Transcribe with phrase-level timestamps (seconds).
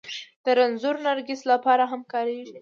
[0.43, 2.57] د رنځور نرګس لپاره هم کارېږي